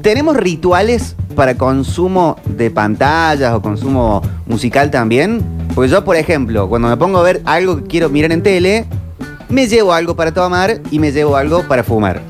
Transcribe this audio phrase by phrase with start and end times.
[0.00, 5.42] ¿Tenemos rituales para consumo de pantallas o consumo musical también?
[5.74, 8.86] Porque yo, por ejemplo, cuando me pongo a ver algo que quiero mirar en tele,
[9.48, 12.22] me llevo algo para tomar y me llevo algo para fumar.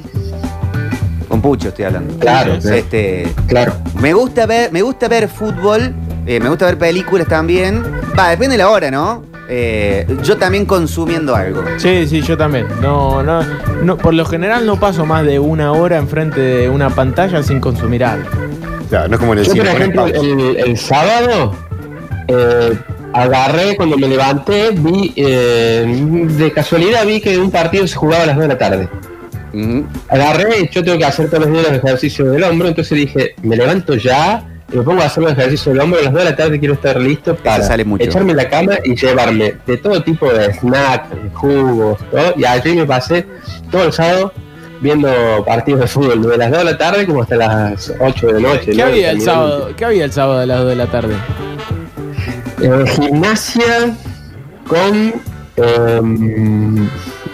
[1.28, 2.18] Con pucho estoy hablando.
[2.18, 3.74] Claro, Este, Claro.
[4.00, 5.94] me gusta ver, me gusta ver fútbol,
[6.24, 7.82] eh, me gusta ver películas también.
[8.18, 9.24] Va, depende de la hora, ¿no?
[9.50, 11.64] Eh, yo también consumiendo algo.
[11.78, 12.66] Sí, sí, yo también.
[12.82, 13.40] No, no,
[13.82, 17.58] no, por lo general no paso más de una hora enfrente de una pantalla sin
[17.60, 18.28] consumir algo.
[18.90, 19.72] Claro, no es como en el Yo, por cine.
[19.72, 21.54] ejemplo, el, el sábado
[22.28, 22.78] eh,
[23.12, 25.84] agarré, cuando me levanté, vi, eh,
[26.36, 28.88] de casualidad vi que un partido se jugaba a las 2 de la tarde.
[30.08, 33.56] Agarré, yo tengo que hacer todos los días los ejercicios del hombro, entonces dije, me
[33.56, 36.30] levanto ya y me pongo a hacer los ejercicios del hombro, a las 2 de
[36.30, 38.04] la tarde quiero estar listo para sale mucho.
[38.04, 42.44] echarme en la cama y llevarme de todo tipo de snacks, de jugos, todo, y
[42.44, 43.26] allí me pasé
[43.70, 44.32] todo el sábado
[44.80, 45.08] viendo
[45.46, 48.40] partidos de fútbol, de las 2 de la tarde como hasta las 8 de la
[48.40, 48.72] noche.
[48.72, 48.84] ¿Qué ¿no?
[48.84, 49.70] había el sábado?
[49.76, 51.14] ¿Qué había el sábado a las 2 de la tarde?
[52.60, 53.96] Eh, gimnasia
[54.66, 55.14] con
[55.56, 56.88] eh,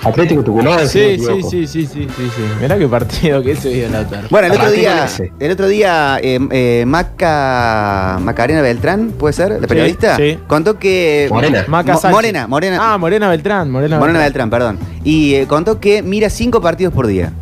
[0.04, 0.88] Atlético Tucumán.
[0.88, 2.42] si no me Sí, sí, sí, sí, sí, sí, sí.
[2.60, 4.28] Mirá qué partido que se vio a la tarde.
[4.30, 5.06] Bueno, el otro día,
[5.40, 9.60] el otro día eh, eh, Maca, Macarena Beltrán, ¿puede ser?
[9.60, 10.16] ¿La periodista?
[10.16, 10.38] sí.
[10.46, 11.28] Contó que...
[11.30, 11.64] Morena.
[11.68, 11.98] Maca.
[12.10, 12.78] Morena, Morena.
[12.80, 14.78] Ah, Morena Beltrán, Morena, Morena Beltrán, perdón.
[15.02, 17.32] Y eh, contó que mira cinco partidos por día.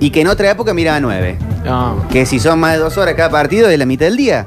[0.00, 1.38] Y que en otra época miraba nueve.
[1.66, 4.46] Ah, Que si son más de dos horas cada partido, es la mitad del día.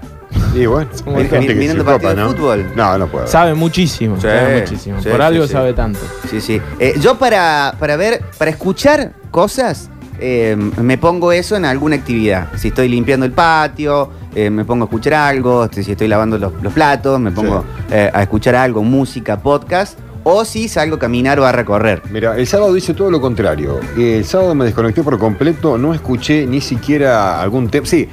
[0.55, 2.29] Y bueno, Somos hay gente que copa, partidos de ¿no?
[2.31, 2.65] fútbol.
[2.75, 3.27] No, no puedo.
[3.27, 5.01] sabe muchísimo, Sí, sabe muchísimo.
[5.01, 5.51] sí, Por sí, algo sí.
[5.53, 5.99] sabe tanto.
[6.29, 6.61] Sí, sí.
[6.79, 9.89] Eh, yo para, para ver, para escuchar cosas,
[10.19, 12.47] eh, me pongo eso en alguna actividad.
[12.57, 15.67] Si estoy limpiando el patio, eh, me pongo a escuchar algo.
[15.71, 19.99] Si estoy lavando los, los platos, me pongo eh, a escuchar algo, música, podcast.
[20.27, 22.01] O si salgo a caminar o a recorrer.
[22.09, 23.79] Mira, el sábado hice todo lo contrario.
[23.95, 27.85] El sábado me desconecté por completo, no escuché ni siquiera algún tema.
[27.85, 28.09] Sí,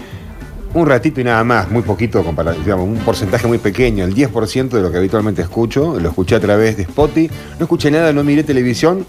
[0.74, 4.68] un ratito y nada más, muy poquito, comparado, digamos, un porcentaje muy pequeño, el 10%
[4.70, 5.98] de lo que habitualmente escucho.
[6.00, 7.30] Lo escuché a través de Spotify.
[7.58, 9.04] No escuché nada, no miré televisión.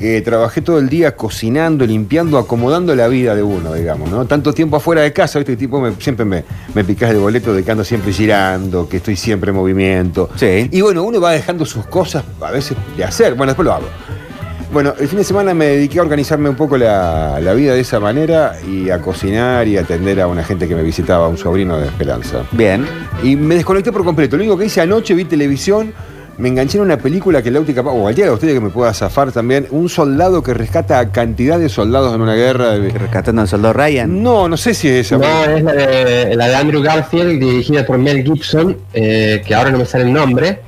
[0.00, 4.26] Eh, trabajé todo el día cocinando, limpiando, acomodando la vida de uno, digamos, ¿no?
[4.26, 5.56] Tanto tiempo afuera de casa, ¿viste?
[5.56, 9.14] Tipo, me- siempre me, me picás de boleto de que ando siempre girando, que estoy
[9.14, 10.28] siempre en movimiento.
[10.34, 10.68] Sí.
[10.72, 13.34] Y bueno, uno va dejando sus cosas a veces de hacer.
[13.34, 13.86] Bueno, después lo hago.
[14.74, 17.80] Bueno, el fin de semana me dediqué a organizarme un poco la, la vida de
[17.80, 21.38] esa manera y a cocinar y a atender a una gente que me visitaba, un
[21.38, 22.42] sobrino de Esperanza.
[22.50, 22.84] Bien.
[23.22, 24.36] Y me desconecté por completo.
[24.36, 25.94] Lo único que hice anoche, vi televisión,
[26.38, 28.92] me enganché en una película que Lauti capaz, o cualquiera de ustedes que me pueda
[28.92, 32.74] zafar también, un soldado que rescata a cantidad de soldados en una guerra.
[32.74, 34.24] Rescatando al soldado Ryan.
[34.24, 35.18] No, no sé si es esa.
[35.18, 39.70] No, es la de, la de Andrew Garfield, dirigida por Mel Gibson, eh, que ahora
[39.70, 40.58] no me sale el nombre,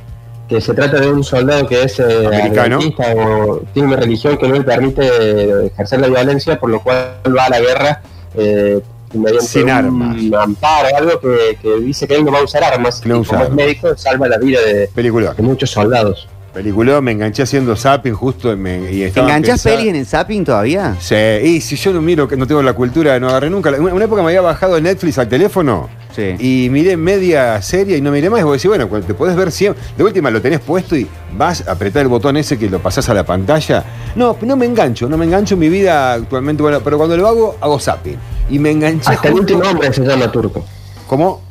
[0.49, 2.79] que se trata de un soldado que es eh, Americano.
[2.99, 7.47] o tiene una religión que no le permite ejercer la violencia, por lo cual va
[7.47, 8.01] a la guerra
[8.35, 8.81] eh,
[9.13, 10.17] mediante Sin un armas.
[10.41, 13.31] amparo, algo que, que dice que él no va a usar armas, No y usa
[13.31, 13.57] como es armas.
[13.67, 16.29] médico salva la vida de, de muchos soldados.
[16.53, 19.97] Película, me enganché haciendo zapping justo y, me, y ¿Te estaba enganchás pensando- pelis en
[19.97, 20.97] el zapping todavía?
[21.01, 23.71] Sí, y si yo no miro, que no tengo la cultura, no agarré nunca.
[23.79, 26.35] Una, una época me había bajado Netflix al teléfono Sí.
[26.39, 28.41] y miré media serie y no miré más.
[28.41, 29.83] Y vos decís, bueno, cuando te podés ver siempre.
[29.97, 31.07] De última lo tenés puesto y
[31.37, 33.85] vas a apretar el botón ese que lo pasás a la pantalla.
[34.15, 36.63] No, no me engancho, no me engancho en mi vida actualmente.
[36.63, 38.17] Bueno, pero cuando lo hago, hago zapping.
[38.49, 39.11] Y me enganché.
[39.13, 40.65] Hasta el último hombre se llama turco.
[41.07, 41.46] ¿Cómo?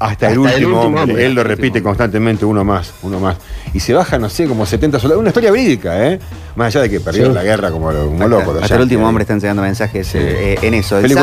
[0.00, 1.02] Hasta, el, Hasta el último último hombre.
[1.02, 1.26] hombre.
[1.26, 3.36] Él lo repite constantemente, uno más, uno más.
[3.74, 5.20] Y se baja, no sé, como 70 soldados.
[5.20, 6.20] Una historia verídica, ¿eh?
[6.56, 7.34] Más allá de que perdieron Sí.
[7.36, 8.54] la guerra como, Hasta, locos.
[8.54, 10.98] los hasta el último hombre está enseñando mensajes eh, eh, en eso.
[10.98, 11.14] El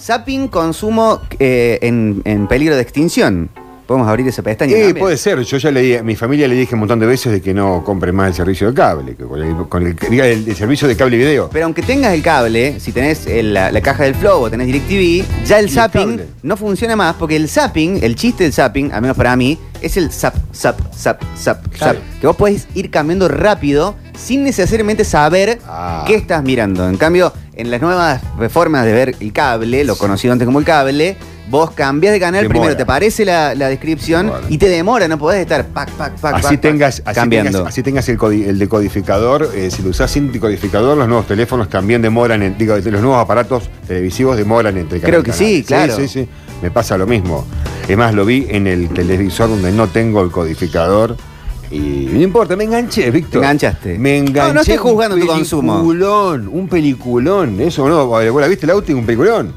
[0.00, 3.50] zapping consumo eh, en, en peligro de extinción.
[3.86, 4.72] Podemos abrir esa pestaña.
[4.72, 4.98] Sí, también?
[4.98, 5.40] puede ser.
[5.42, 7.84] Yo ya leí, a mi familia le dije un montón de veces de que no
[7.84, 10.88] compre más el servicio de cable, que con el, con el- diga, el- el servicio
[10.88, 11.50] de cable y video.
[11.52, 15.46] Pero aunque tengas el cable, si tenés la, la caja del Flow o tenés DirecTV,
[15.46, 19.16] ya el zapping no funciona más porque el zapping, el chiste del zapping, al menos
[19.16, 21.98] para mí, es el zap, zap, zap, zap, Claro.
[21.98, 22.20] zap.
[22.20, 26.04] Que vos podés ir cambiando rápido sin necesariamente saber Ah.
[26.06, 26.88] qué estás mirando.
[26.88, 30.64] En cambio, en las nuevas formas de ver el cable, lo conocido antes como el
[30.64, 31.16] cable,
[31.50, 32.58] vos cambias de canal, Demora.
[32.60, 34.46] primero te aparece la, la descripción Demora.
[34.48, 37.50] y te demora, no podés estar pac, pac, pac, Así pac, pac, tengas, así cambiando.
[37.58, 41.68] tengas, así tengas el, el decodificador, eh, si lo usás sin decodificador, los nuevos teléfonos
[41.68, 45.46] también demoran, en, digo, los nuevos aparatos televisivos demoran entre Creo y que canal.
[45.46, 45.96] sí, claro.
[45.96, 46.28] Sí, sí,
[46.62, 47.44] me pasa lo mismo.
[47.88, 51.16] Es más, lo vi en el televisor donde no tengo el codificador
[51.70, 53.32] y no importa, me enganché, Víctor.
[53.32, 53.98] Te enganchaste.
[53.98, 54.48] Me enganché.
[54.48, 55.74] No, no estoy juzgando un tu consumo.
[55.74, 58.92] peliculón, un peliculón, eso no, ¿vos la viste el auto?
[58.96, 59.54] Un peliculón.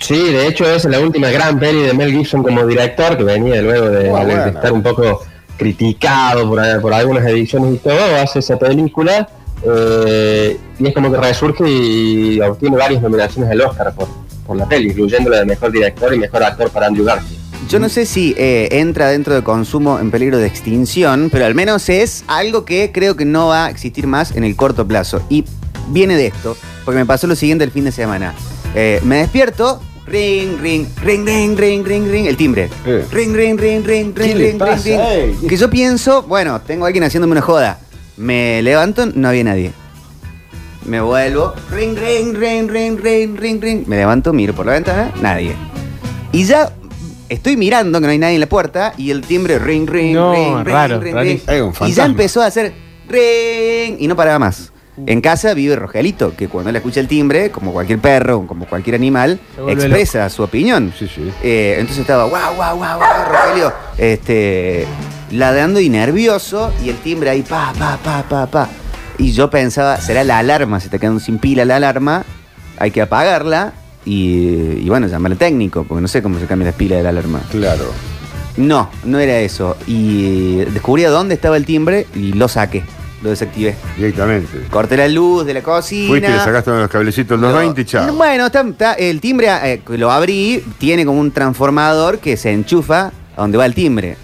[0.00, 3.60] Sí, de hecho es la última gran peli de Mel Gibson como director, que venía
[3.62, 4.08] luego de,
[4.48, 5.22] estar un poco
[5.56, 9.28] criticado por, por algunas ediciones y todo, hace esa película
[9.62, 14.08] eh, y es como que resurge y obtiene varias nominaciones al Oscar por,
[14.46, 17.38] por la peli, incluyendo la de mejor director y mejor actor para Andrew Garfield.
[17.68, 21.54] Yo no sé si eh, entra dentro de consumo en peligro de extinción, pero al
[21.54, 25.20] menos es algo que creo que no va a existir más en el corto plazo.
[25.28, 25.44] Y
[25.88, 28.34] viene de esto, porque me pasó lo siguiente el fin de semana.
[28.74, 32.68] Eh, me despierto, ring, ring, ring, ring, ring, ring, ring, el timbre.
[32.86, 33.04] Eh.
[33.10, 34.84] Ring, ring, ring, ring, ¿Qué ring, le ring, pasa?
[34.84, 35.36] ring, Ey.
[35.48, 37.78] Que yo pienso, bueno, tengo alguien haciéndome una joda.
[38.16, 39.72] Me levanto, no había nadie.
[40.86, 43.84] Me vuelvo, ring, ring, ring, ring, ring, ring, ring.
[43.86, 45.54] Me levanto, miro por la ventana, nadie.
[46.32, 46.72] Y ya
[47.28, 50.32] estoy mirando que no hay nadie en la puerta y el timbre ring, ring, No,
[50.32, 51.42] ring, ring, raro, ring, rarísimo.
[51.46, 51.50] ring.
[51.54, 52.04] Hay un Y ya fantasma.
[52.06, 52.72] empezó a hacer
[53.08, 54.72] ring y no paraba más.
[55.06, 58.96] En casa vive Rogelito, que cuando le escucha el timbre, como cualquier perro, como cualquier
[58.96, 60.92] animal, expresa su opinión.
[60.98, 61.30] Sí, sí.
[61.42, 64.86] Eh, entonces estaba, guau, guau, guau, guau, Rogelio, este,
[65.30, 68.68] ladrando y nervioso, y el timbre ahí, pa, pa, pa, pa, pa.
[69.18, 72.24] Y yo pensaba, será la alarma, se está quedando sin pila la alarma,
[72.78, 73.72] hay que apagarla,
[74.04, 77.02] y, y bueno, llamar al técnico, porque no sé cómo se cambia las pilas de
[77.04, 77.40] la alarma.
[77.50, 77.92] Claro.
[78.56, 79.76] No, no era eso.
[79.86, 82.82] Y descubrí a dónde estaba el timbre y lo saqué,
[83.22, 83.74] lo desactivé.
[83.96, 84.66] Directamente.
[84.70, 86.08] Corté la luz de la cocina.
[86.08, 88.12] Fuiste y le sacaste los cablecitos Lo- 220 y chao.
[88.14, 93.12] Bueno, está- está- el timbre eh, lo abrí, tiene como un transformador que se enchufa
[93.36, 94.16] a donde va el timbre.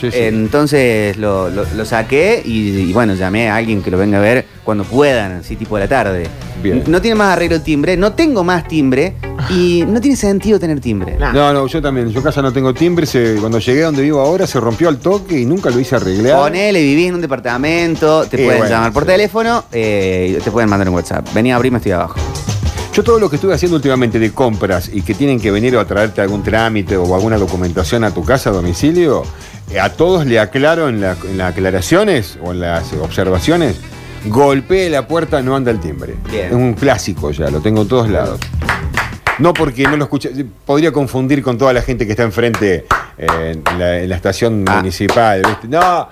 [0.00, 0.18] Sí, sí.
[0.18, 4.20] Entonces lo, lo- lo saqué y, y bueno, llamé a alguien que lo venga a
[4.20, 6.26] ver cuando puedan, así tipo de la tarde.
[6.62, 6.82] Bien.
[6.88, 9.14] No tiene más arreglo el timbre, no tengo más timbre
[9.48, 11.16] y no tiene sentido tener timbre.
[11.18, 11.32] Nah.
[11.32, 12.10] No, no, yo también.
[12.10, 13.06] Yo casa no tengo timbre.
[13.06, 15.96] se- cuando llegué a donde vivo ahora se rompió al toque y nunca lo hice
[15.96, 16.38] arreglar.
[16.38, 19.08] Ponele, vivís en un departamento, te pueden bueno, llamar por sí.
[19.08, 21.26] teléfono, eh, y te pueden mandar un WhatsApp.
[21.34, 22.16] Vení a abrirme, estoy abajo.
[23.00, 25.80] Yo todo lo que estuve haciendo últimamente de compras y que tienen que venir o
[25.80, 29.22] a traerte algún trámite o alguna documentación a tu casa a domicilio,
[29.70, 33.76] eh, a todos le aclaro en, la- en las aclaraciones o en las observaciones,
[34.26, 36.14] golpee la puerta, no anda el timbre.
[36.30, 36.48] Bien.
[36.48, 38.38] Es un clásico ya, lo tengo en todos lados.
[39.38, 40.32] No porque no lo escuché,
[40.66, 42.84] podría confundir con toda la gente que está enfrente
[43.16, 43.26] eh,
[43.66, 44.76] en, la, en la estación Ah.
[44.76, 45.40] municipal.
[45.46, 45.68] ¿viste?
[45.68, 46.06] No,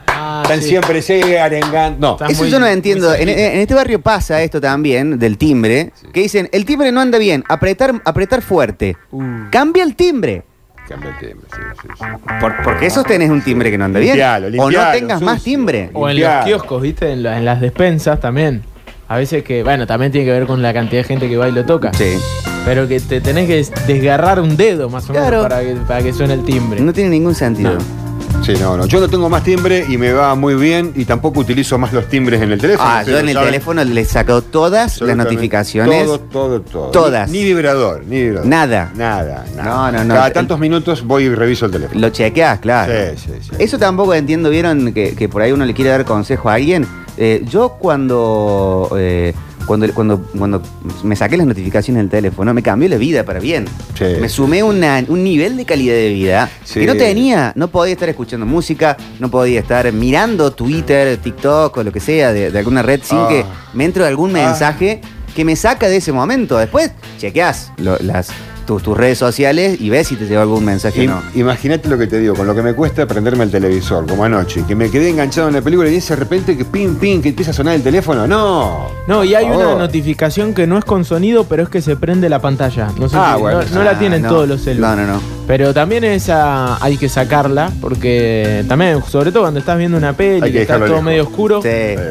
[0.48, 0.68] están sí.
[0.70, 2.16] siempre arengando.
[2.20, 3.14] No, Eso muy- yo no entiendo.
[3.14, 7.44] En, este barrio pasa esto también, del timbre, que dicen, el timbre no anda bien,
[7.48, 8.96] apretar, apretar fuerte.
[9.10, 9.22] Uh.
[9.50, 10.42] Cambia el timbre.
[10.88, 12.04] cambia el timbre, sí, sí, sí.
[12.40, 14.14] Por- porque eso tenés un timbre que no anda bien.
[14.14, 15.90] Limpialo, o no tengas más timbre.
[15.92, 17.12] O en los kioscos, ¿viste?
[17.12, 18.62] En, la- en las despensas también.
[19.06, 21.48] A veces que, bueno, también tiene que ver con la cantidad de gente que va
[21.48, 21.92] y lo toca.
[21.94, 22.18] Sí.
[22.66, 25.42] Pero que te tenés que des- desgarrar un dedo más o menos Claro.
[25.42, 26.80] para que, para que suene el timbre.
[26.80, 27.74] No tiene ningún sentido.
[27.74, 28.07] No.
[28.43, 28.87] Sí, no, no.
[28.87, 32.08] Yo no tengo más timbre y me va muy bien y tampoco utilizo más los
[32.08, 32.88] timbres en el teléfono.
[32.90, 33.49] Ah, yo en el saben.
[33.50, 36.06] teléfono le saco todas las notificaciones.
[36.06, 36.90] Todo, todo, todo.
[36.90, 37.29] Todas.
[37.31, 38.46] Ni, ni vibrador, ni vibrador.
[38.49, 38.90] Nada.
[38.96, 39.90] Nada, nada.
[39.90, 40.14] No, no, no.
[40.14, 42.00] Cada tantos minutos voy y reviso el teléfono.
[42.00, 42.93] Lo chequeas, claro.
[43.17, 43.50] Sí, sí, sí.
[43.58, 46.87] Eso tampoco entiendo, vieron que, que por ahí uno le quiere dar consejo a alguien.
[47.19, 49.34] Eh, yo cuando, eh,
[49.69, 50.61] cuando, cuando, cuando
[51.05, 53.67] me saqué las notificaciones del teléfono, me cambió la vida para bien.
[53.97, 54.05] Sí.
[54.20, 56.81] Me sumé una- un nivel de calidad de vida Sí.
[56.81, 57.53] que no tenía.
[57.55, 62.32] No podía estar escuchando música, no podía estar mirando Twitter, TikTok o lo que sea
[62.32, 63.26] de, de alguna red sin Ah.
[63.29, 63.44] que
[63.75, 64.49] me entre algún Ah.
[64.49, 65.00] mensaje
[65.37, 66.59] que me saca de ese momento.
[66.59, 68.31] Después chequeás lo- las,
[68.69, 71.23] tus, tus redes sociales y ves si te llegó algún mensaje o no.
[71.35, 74.62] Imagínate lo que te digo, con lo que me cuesta prenderme el televisor, como anoche,
[74.69, 77.53] que me quedé enganchado en la película y de repente que pim, pim, que empieza
[77.53, 78.26] a sonar el teléfono.
[78.29, 78.88] No.
[79.06, 82.29] No, y hay una notificación que no es con sonido, pero es que se prende
[82.29, 82.88] la pantalla.
[82.99, 83.61] No sé Ah, si- bueno.
[83.62, 84.29] no, no la Ah, tienen no.
[84.29, 85.06] todos los celulares.
[85.06, 85.38] No, no, no.
[85.47, 90.43] Pero también esa hay que sacarla, porque también, sobre todo cuando estás viendo una peli,
[90.43, 91.03] que que está todo lejos.
[91.03, 91.69] medio oscuro, Sí.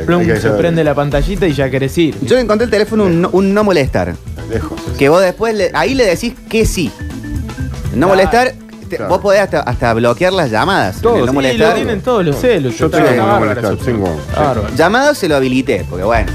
[0.07, 2.15] Plum, se prende la pantallita y ya querés ir.
[2.23, 4.15] Yo encontré el teléfono un, un no molestar.
[4.49, 4.79] Lejos.
[4.97, 6.91] Que vos después, le- ahí le decís que sí.
[7.93, 8.07] No Claro.
[8.09, 8.53] molestar,
[8.89, 9.09] te- Claro.
[9.09, 11.01] vos podés hasta, hasta bloquear las llamadas.
[11.01, 11.69] Todo, no Sí, molestar.
[11.69, 12.77] lo tienen todos los celos.
[12.77, 14.17] Yo tengo no bárbara molestar, tengo-.
[14.35, 14.67] Bárbaro.
[14.75, 16.31] Llamadas se lo habilité, porque bueno.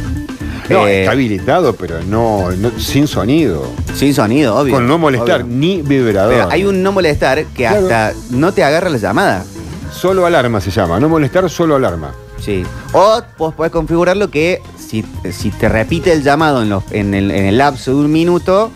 [0.68, 3.66] No, eh, está habilitado, pero no, no- sin sonido.
[3.94, 4.74] sin sonido, obvio.
[4.74, 5.54] Con no molestar, obvio.
[5.56, 6.32] ni vibrador.
[6.34, 7.80] Pero hay un no molestar que Claro.
[7.82, 9.44] hasta no te agarra la llamada.
[9.92, 10.98] Solo alarma se llama.
[10.98, 12.14] No molestar, solo alarma.
[12.40, 12.64] Sí.
[12.92, 14.60] O vos podés configurarlo que
[14.92, 18.12] si, si te repite el llamado en, los- en el, en el lapso de un
[18.12, 18.70] minuto,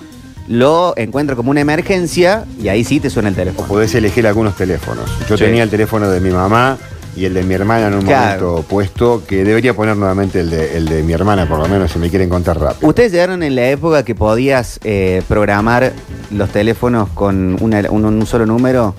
[0.48, 3.68] lo encuentra como una emergencia y ahí sí te suena el O teléfono.
[3.68, 5.04] podés elegir algunos teléfonos.
[5.28, 5.44] Yo Sí.
[5.44, 6.78] tenía el teléfono de mi mamá
[7.16, 8.48] y el de mi hermana en un Claro.
[8.50, 11.90] momento puesto, que debería poner nuevamente el de, el de mi hermana, por lo menos,
[11.92, 12.88] si me quieren contar rápido.
[12.88, 15.92] ¿Ustedes llegaron en la época que podías eh, programar
[16.30, 18.94] los teléfonos con una- un, un solo número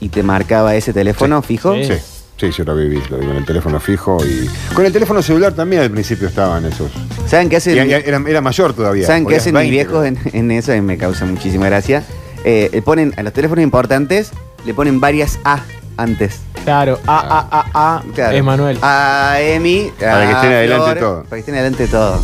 [0.00, 1.74] y te marcaba ese teléfono fijo?
[1.74, 1.84] Sí.
[1.84, 1.92] Sí,
[2.40, 4.48] sí, yo lo viví, lo vi con el teléfono fijo y.
[4.74, 6.90] Con el teléfono celular también al principio estaban esos.
[7.26, 7.74] ¿Saben qué hacen?
[7.86, 9.06] Y- y era, era mayor todavía.
[9.06, 10.74] ¿Saben qué hacen mis 20, viejos en, en eso?
[10.74, 12.02] Y me causa muchísima gracia.
[12.44, 14.30] Eh, le ponen a los teléfonos importantes,
[14.64, 15.60] le ponen varias A
[15.98, 16.40] antes.
[16.64, 18.36] Claro, A, A, A, A, Claro.
[18.36, 18.78] Emanuel.
[18.82, 19.92] A Emi.
[20.00, 21.22] Para que estén adelante Flor, todo.
[21.24, 22.20] Para que estén adelante todo.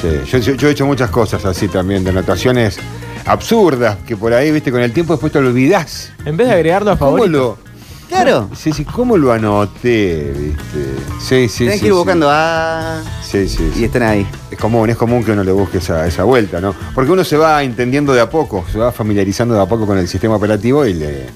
[0.00, 2.78] Sí, yo, yo- yo he hecho muchas cosas así también, de anotaciones
[3.26, 6.10] absurdas que por ahí, viste, con el tiempo después te olvidás.
[6.24, 7.58] En vez de agregarlo a ¿Cómo favorito.
[7.62, 7.69] lo,
[8.10, 8.50] Claro.
[8.56, 10.94] sí, sí, ¿cómo lo anoté, viste?
[11.20, 11.80] Sí, sí, Tenés sí.
[11.80, 11.96] que ir sí.
[11.96, 13.02] buscando a.
[13.22, 13.80] Sí, sí, sí.
[13.80, 14.26] Y están ahí.
[14.50, 16.74] Es común, es común que uno le busque esa, esa vuelta, ¿no?
[16.94, 19.96] Porque uno se va entendiendo de a poco, se va familiarizando de a poco con
[19.96, 21.26] el sistema operativo y, le,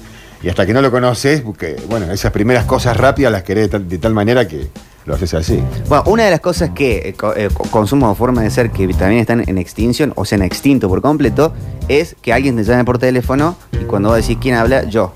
[0.43, 3.69] y hasta que no lo conoces, porque, bueno, esas primeras cosas rápidas las querés de
[3.69, 4.67] tal, de tal manera que
[5.05, 5.63] lo haces así.
[5.87, 8.85] Bueno, una de las cosas que eh, eh, co- consumo o forma de ser que
[8.89, 11.53] también están en extinción o se han extinto por completo
[11.87, 15.13] es que alguien te llame por teléfono y cuando vos decís quién habla, yo.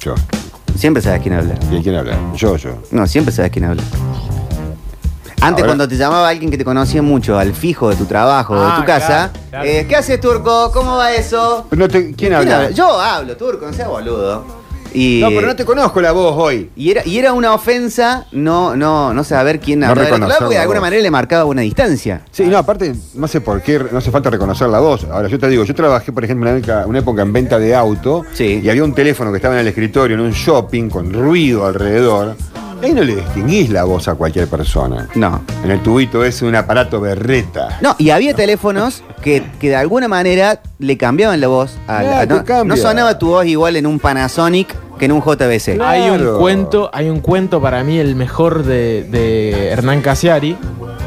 [0.00, 0.14] Yo.
[0.76, 1.54] Siempre sabes quién habla.
[1.70, 2.16] ¿Y quién habla?
[2.34, 2.70] Yo, yo.
[2.90, 3.82] No, siempre sabes quién habla.
[5.40, 8.54] Antes, Ahora- cuando te llamaba alguien que te conocía mucho al fijo de tu trabajo
[8.54, 9.64] o de Ah, tu casa, claro, claro.
[9.66, 10.70] eh, ¿qué haces, Turco?
[10.72, 11.66] ¿Cómo va eso?
[11.68, 12.70] Pero no te- ¿Quién habla?
[12.70, 14.61] Yo hablo, Turco, no seas boludo.
[14.94, 16.70] Y, No, pero no te conozco la voz hoy.
[16.76, 20.58] y, era, y era una ofensa no, no, no saber quién No hablaba porque de
[20.58, 20.86] alguna voz.
[20.86, 22.22] manera le marcaba una distancia.
[22.30, 25.04] Sí, no, aparte, no sé por qué, no hace falta reconocer la voz.
[25.04, 27.74] Ahora, yo te digo, yo trabajé, por ejemplo, una época, una época en venta de
[27.74, 28.60] auto Sí.
[28.62, 32.36] y había un teléfono que estaba en el escritorio, en un shopping, con ruido alrededor.
[32.82, 35.08] Y ahí no le distinguís la voz a cualquier persona.
[35.14, 35.42] No.
[35.64, 37.78] En el tubito es un aparato berreta.
[37.80, 41.76] No, y había teléfonos que, que de alguna manera le cambiaban la voz.
[41.86, 42.64] a la- te no, cambia.
[42.64, 45.76] no sonaba tu voz igual en un Panasonic que en un JBC.
[45.76, 45.84] Claro.
[45.88, 50.56] Hay un cuento, hay un cuento para mí el mejor de, de Hernán Casiari,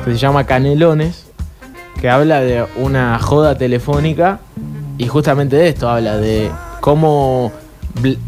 [0.06, 1.26] que se llama Canelones,
[2.00, 4.40] que habla de una joda telefónica
[4.98, 7.52] y justamente de esto habla de cómo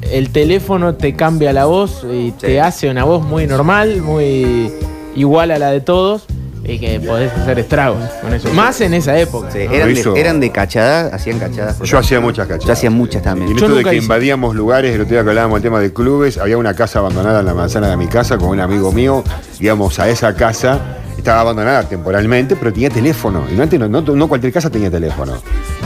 [0.02, 4.72] el teléfono te cambia la voz y te hace una voz muy normal, muy
[5.16, 6.26] igual a la de todos
[6.64, 8.52] y que podés hacer estragos con eso.
[8.54, 9.50] Más en esa época.
[9.52, 9.74] Sí, ¿no?
[9.74, 11.80] eran, de, eran de cachada, hacían cachadas.
[11.82, 12.66] Yo hacía muchas cachadas.
[12.66, 13.50] Yo hacía muchas también.
[13.50, 14.04] Y en Yo esto de que hice.
[14.04, 17.40] invadíamos lugares, el otro día que hablábamos del tema de clubes, había una casa abandonada
[17.40, 19.24] en la manzana de mi casa con un amigo mío.
[19.62, 23.46] Íbamos a esa casa, estaba abandonada temporalmente, pero tenía teléfono.
[23.50, 25.34] Y no, antes no, no- no cualquier casa tenía teléfono.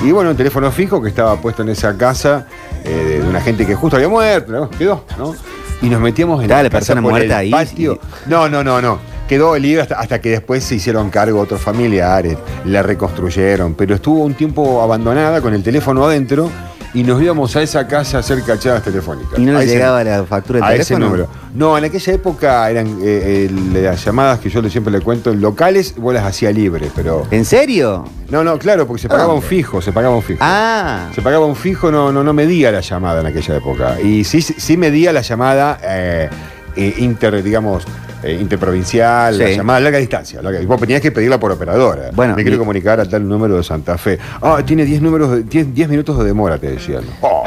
[0.03, 2.47] Y bueno, un teléfono fijo que estaba puesto en esa casa
[2.83, 4.69] eh, de una gente que justo había muerto, ¿no?
[4.69, 5.35] quedó, ¿no?
[5.81, 7.99] Y nos metíamos en Estaba la persona muerta ahí, patio.
[8.27, 8.99] No, no, no, no.
[9.27, 14.23] Quedó el hasta, hasta que después se hicieron cargo otros familiares, la reconstruyeron, pero estuvo
[14.23, 16.51] un tiempo abandonada con el teléfono adentro
[16.93, 19.39] y nos íbamos a esa casa a hacer cachadas telefónicas.
[19.39, 21.27] Y no le llegaba la factura del a ese número.
[21.53, 25.95] No, en aquella época eran eh, eh, las llamadas que yo siempre le cuento locales,
[25.97, 27.27] vos las hacía libre, pero.
[27.31, 28.05] ¿En serio?
[28.29, 30.39] No, no, claro, porque se pagaba un fijo, se pagaba un fijo.
[30.41, 31.09] Ah.
[31.13, 33.99] Se pagaba un fijo, no, no, no medía la llamada en aquella época.
[34.01, 36.29] Y sí, sí sí medía la llamada eh,
[36.75, 37.83] eh, inter, digamos,
[38.23, 39.55] eh, interprovincial, la Sí.
[39.55, 40.41] llamada a larga distancia.
[40.41, 42.11] larga- vos tenías que pedirla por operadora.
[42.13, 44.19] Bueno, Me quiero y- comunicar a tal número de Santa Fe.
[44.41, 47.03] Ah, tiene 10 números, de- 10, 10 minutos de demora, te decían.
[47.21, 47.43] Oh,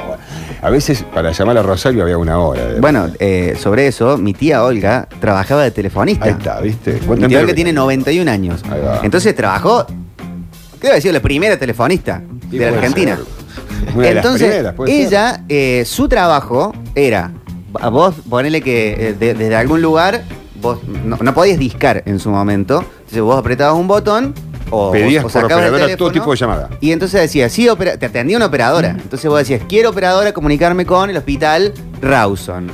[0.60, 2.64] a veces para llamar a Rosario había una hora.
[2.66, 6.24] de- Bueno, eh, sobre eso, mi tía Olga trabajaba de telefonista.
[6.24, 6.98] Ahí está, ¿viste?
[7.08, 7.82] Mi tía Olga que tiene te digo.
[7.84, 8.62] 91 años.
[8.68, 9.00] Ahí va.
[9.04, 9.86] Entonces trabajó,
[10.80, 13.16] creo que ha sido la primera telefonista Sí, de la Argentina.
[13.96, 17.30] de Entonces, primeras, ella, eh, su trabajo era,
[17.80, 20.22] a vos ponele que eh, de- desde algún lugar,
[20.60, 24.34] vos no, no podías discar en su momento, entonces vos apretabas un botón
[24.70, 26.70] o, Pedías o por operadora todo tipo de llamada.
[26.80, 28.90] Y entonces decía, sí, te atendía una operadora.
[28.90, 32.72] Entonces vos decías, quiero operadora comunicarme con el hospital Rawson.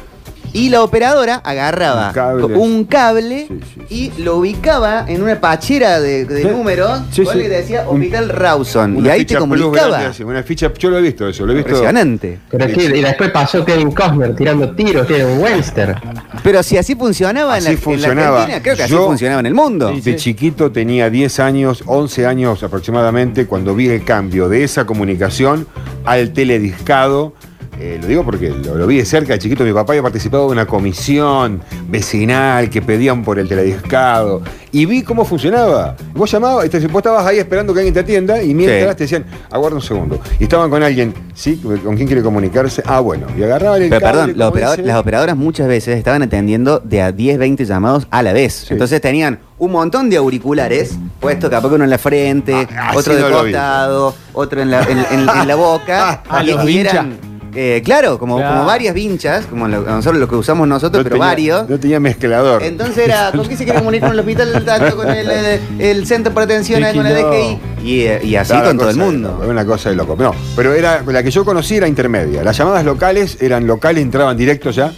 [0.52, 2.56] Y la operadora agarraba Un cable.
[2.56, 4.12] un cable Sí, sí, sí.
[4.18, 6.48] y lo ubicaba en una pachera de, de Sí.
[6.48, 7.22] números sí.
[7.24, 9.04] que decía Un- Hospital Rawson.
[9.04, 10.00] Y ahí te comunicaba.
[10.00, 11.70] grande una ficha, yo lo he visto eso, lo he visto.
[11.70, 12.38] Impresionante.
[12.50, 15.96] Pero sí, y después pasó Kevin Costner tirando tiros, tiene un Webster.
[16.42, 18.36] Pero si así funcionaba, en, Así la, en la funcionaba.
[18.42, 19.92] Argentina, creo que así Yo- funcionaba en el mundo.
[20.02, 25.66] De chiquito tenía 10 años, 11 años aproximadamente, cuando vi el cambio de esa comunicación
[26.04, 27.34] al telediscado.
[27.82, 29.64] Eh, lo digo porque lo, lo vi de cerca de chiquito.
[29.64, 34.42] Mi papá había participado de una comisión vecinal que pedían por el telediscado.
[34.70, 35.96] Y vi cómo funcionaba.
[36.14, 38.96] Vos llamabas, este, vos estabas ahí esperando que alguien te atienda y mientras Sí.
[38.98, 40.20] te decían, aguarda un segundo.
[40.38, 41.56] Y estaban con alguien, ¿sí?
[41.56, 42.82] ¿Con quién quiere comunicarse?
[42.84, 43.26] Ah, bueno.
[43.36, 44.86] Y agarraban el Pero cable, perdón, los como operador- dice.
[44.86, 48.52] las operadoras muchas veces estaban atendiendo de a 10, 20 llamados a la vez.
[48.68, 48.74] Sí.
[48.74, 53.22] Entonces tenían un montón de auriculares puestos, capaz uno en la frente, Ah, otro de
[53.22, 56.22] no costado, otro en la, en, en- en la boca.
[56.30, 57.18] Ah, y, los y eran,
[57.54, 58.54] eh, claro, como, Claro.
[58.56, 61.68] como varias vinchas, como lo- nosotros lo que usamos nosotros, No pero tenía- varios.
[61.68, 62.62] No tenía mezclador.
[62.62, 66.06] Entonces era, ¿con qué se quiere comunicar con el hospital tanto con el, el- el
[66.06, 67.14] centro por atención, con el.
[67.14, 67.58] DGI?
[67.84, 69.36] Y, eh, y así con todo el mundo.
[69.40, 70.16] loco, Una cosa de loco.
[70.18, 72.42] No, pero era la que yo conocí era intermedia.
[72.42, 74.92] Las llamadas locales eran locales, entraban directos ya,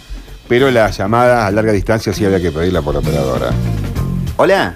[0.47, 3.51] pero las llamadas a larga distancia sí había que pedirla por operadora.
[4.37, 4.75] Hola.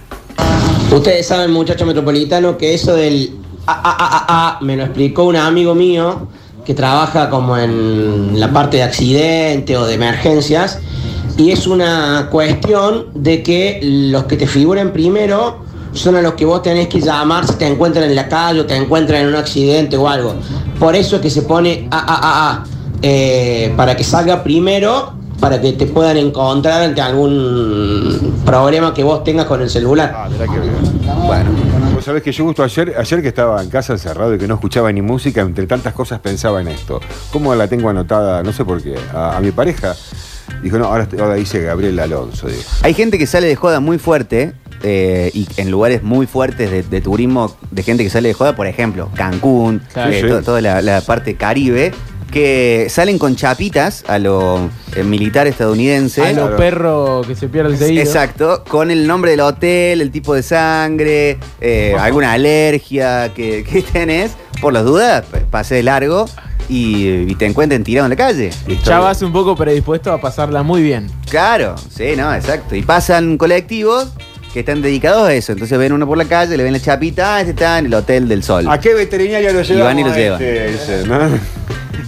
[0.92, 5.36] Ustedes saben, muchacho metropolitano, que eso del a, a, a, a, me lo explicó un
[5.36, 6.30] amigo mío
[6.68, 10.80] que trabaja como en la parte de accidente o de emergencias
[11.38, 15.60] y es una cuestión de que los que te figuren primero
[15.94, 18.66] son a los que vos tenés que llamar si te encuentran en la calle o
[18.66, 20.36] te encuentran en un accidente o algo.
[20.78, 22.64] Por eso es que se pone a, a, a, a,
[23.02, 29.24] eh, para que salga primero, para que te puedan encontrar ante algún problema que vos
[29.24, 30.12] tengas con el celular.
[30.14, 30.28] Ah.
[31.26, 31.50] Bueno,
[32.08, 34.54] Vos sabés que yo justo ayer, ayer que estaba en casa encerrado y que no
[34.54, 37.02] escuchaba ni música, entre tantas cosas pensaba en esto.
[37.34, 38.42] ¿Cómo la tengo anotada?
[38.44, 38.96] No sé por qué.
[39.14, 39.94] A, a mi pareja.
[40.64, 42.48] Dijo, no, ahora, ahora dice Gabriel Alonso.
[42.48, 42.62] dijo.
[42.82, 46.84] hay gente que sale de joda muy fuerte eh, y en lugares muy fuertes de,
[46.84, 50.10] de turismo, de gente que sale de joda, por ejemplo, Cancún, Claro.
[50.10, 50.28] eh, Sí, sí.
[50.30, 51.92] to- toda la, la parte caribe,
[52.32, 56.22] que salen con chapitas a lo eh, militar estadounidense.
[56.22, 56.58] A los Claro.
[56.58, 58.04] perros que se pierden seguido.
[58.04, 63.82] Exacto, con el nombre del hotel, el tipo de sangre, eh, alguna alergia que, que
[63.94, 64.32] tenés,
[64.62, 66.26] por las dudas, p- pase de largo
[66.70, 68.50] y, y te encuentren tirado en la calle.
[68.68, 68.90] Listo.
[68.90, 71.10] Ya vas un poco predispuesto a pasarla muy bien.
[71.30, 72.76] Claro, sí, no, exacto.
[72.76, 74.10] Y pasan colectivos
[74.54, 75.52] que están dedicados a eso.
[75.54, 77.94] Entonces ven uno por la calle, le ven la chapita, ah, este está en el
[77.94, 78.66] Hotel del Sol.
[78.70, 79.86] ¿A qué veterinaria lo llevamos?
[79.88, 80.42] van y lo llevan.
[80.42, 80.72] este?
[80.72, 81.20] Dice, ¿no?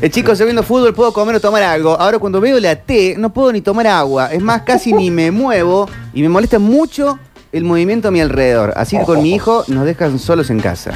[0.01, 1.99] Eh, chicos, yo viendo fútbol puedo comer o tomar algo.
[1.99, 4.31] Ahora cuando veo la T, no puedo ni tomar agua.
[4.31, 7.19] Es más, casi ni me muevo y me molesta mucho
[7.51, 8.71] el movimiento a mi alrededor.
[8.77, 10.93] Así que con mi hijo nos dejan solos en casa.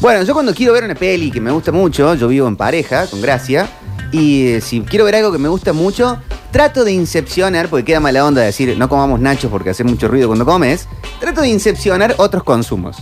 [0.00, 0.24] Bueno.
[0.24, 3.22] Yo cuando quiero ver una peli que me gusta mucho, yo vivo en pareja, con
[3.22, 3.66] gracia,
[4.12, 6.18] y eh, si quiero ver algo que me gusta mucho,
[6.50, 10.28] trato de incepcionar, porque queda mala onda decir no comamos nachos porque hace mucho ruido
[10.28, 10.86] cuando comes,
[11.18, 12.98] trato de incepcionar otros consumos.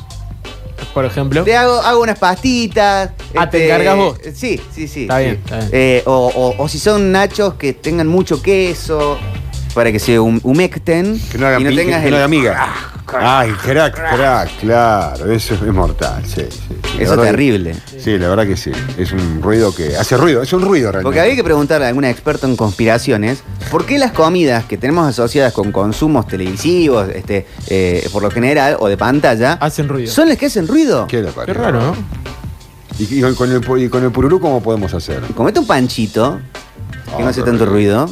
[0.95, 1.45] Por ejemplo.
[1.45, 3.11] Te hago, hago unas pastitas.
[3.37, 4.19] Este, Ah, ¿te encargas vos?
[4.35, 5.03] Sí, sí, sí.
[5.03, 5.25] Está sí.
[5.25, 5.69] bien, está bien.
[5.73, 6.27] Eh, o,
[6.59, 9.19] o- o si son nachos que tengan mucho queso,
[9.75, 12.11] para que se hum- humecten Que no hagan y no tengas que el...
[12.13, 12.75] no haga miga.
[13.19, 16.59] Ay, crack, crack, claro, eso es mortal, sí, sí.
[16.61, 16.75] sí.
[16.99, 17.77] La Eso es que- terrible.
[17.99, 18.73] Sí, la verdad que sí.
[18.99, 21.05] Es un ruido que hace ruido, es un ruido realmente.
[21.05, 25.07] Porque había que preguntarle a algún experto en conspiraciones, ¿por qué las comidas que tenemos
[25.07, 30.11] asociadas con consumos televisivos, este, eh, por lo general, o de pantalla, Hacen ruido.
[30.11, 31.07] son las que hacen ruido?
[31.07, 31.97] Qué, Qué raro, ¿no?
[32.99, 35.21] ¿Y, y con, el, y con el pururú cómo podemos hacer?
[35.35, 36.39] Comete un panchito,
[37.17, 38.09] que no Ah, hace tanto ruido.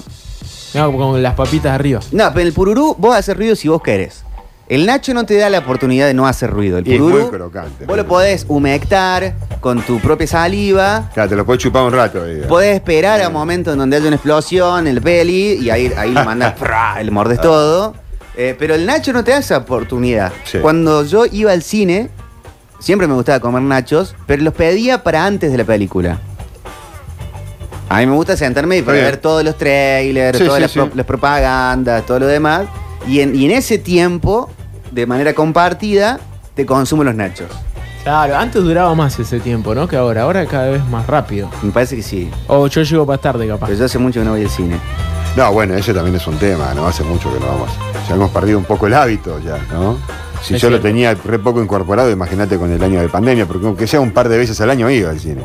[0.74, 2.00] No, con las papitas arriba.
[2.12, 4.24] No, pero el pururú vos haces ruido si vos querés.
[4.66, 6.78] El Nacho no te da la oportunidad de no hacer ruido.
[6.78, 7.84] El Y es pururú, muy crocante.
[7.84, 11.10] vos lo podés humectar con tu propia saliva.
[11.14, 12.24] Claro, te lo puedes chupar un rato.
[12.24, 12.48] diga.
[12.48, 16.24] Podés esperar a momentos en donde haya una explosión, el peli, y ahí, ahí lo
[16.24, 17.02] mandas, ¡fra!
[17.02, 17.94] le mordes todo.
[18.36, 20.32] Eh, pero el Nacho no te da esa oportunidad.
[20.44, 20.58] Sí.
[20.58, 22.08] Cuando yo iba al cine,
[22.84, 26.18] siempre me gustaba comer nachos, pero los pedía para antes de la película.
[27.88, 30.70] A mí me gusta sentarme y para ver todos los trailers, Sí, todas sí, las,
[30.70, 30.78] sí.
[30.80, 32.66] pro- las propagandas, todo lo demás.
[33.06, 34.50] Y en, y en ese tiempo,
[34.90, 36.18] de manera compartida,
[36.54, 37.48] te consumo los nachos.
[38.02, 39.86] Claro, antes duraba más ese tiempo, ¿no?
[39.88, 40.22] Que ahora.
[40.22, 41.48] Ahora cada vez más rápido.
[41.62, 42.30] Me parece que sí.
[42.48, 43.66] O yo llego más tarde, capaz.
[43.66, 44.78] Pero yo hace mucho que no voy al cine.
[45.36, 46.86] No, bueno, ese también es un tema, ¿no?
[46.86, 47.70] Hace mucho que no vamos.
[48.08, 49.98] Ya hemos perdido un poco el hábito ya, ¿no?
[50.42, 53.66] Si Es yo lo tenía re poco incorporado, imagínate con el año de pandemia, porque
[53.66, 55.44] aunque sea un par de veces al año iba al cine.